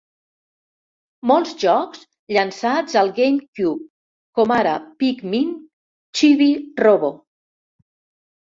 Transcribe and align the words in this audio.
Molts 1.31 1.51
jocs 1.63 1.99
llançats 2.37 2.97
al 3.03 3.13
GameCube, 3.19 3.85
com 4.41 4.55
ara 4.57 4.73
"Pikmin", 5.05 5.55
"Chibi-Robo! 6.23 7.13